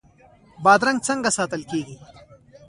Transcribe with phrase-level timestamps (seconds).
[0.63, 1.95] بادرنګ څنګه ساتل کیږي؟